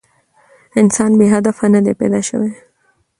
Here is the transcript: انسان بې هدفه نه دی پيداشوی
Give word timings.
انسان 0.81 1.11
بې 1.19 1.27
هدفه 1.35 1.65
نه 1.73 1.79
دی 1.85 1.93
پيداشوی 1.99 2.51